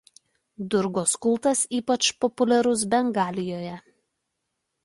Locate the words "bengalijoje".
2.95-3.79